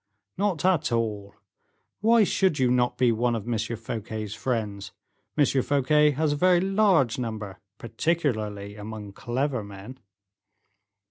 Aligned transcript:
"Not 0.35 0.65
at 0.65 0.91
all; 0.91 1.35
why 1.99 2.23
should 2.23 2.57
you 2.57 2.71
not 2.71 2.97
be 2.97 3.11
one 3.11 3.35
of 3.35 3.47
M. 3.47 3.55
Fouquet's 3.77 4.33
friends? 4.33 4.93
M. 5.37 5.45
Fouquet 5.45 6.09
has 6.09 6.33
a 6.33 6.37
very 6.37 6.59
large 6.59 7.19
number, 7.19 7.59
particularly 7.77 8.73
among 8.75 9.13
clever 9.13 9.63
men." 9.63 9.99